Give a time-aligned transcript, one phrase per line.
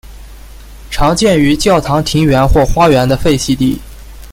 [0.89, 3.79] 常见于教堂庭院或花园的废弃地。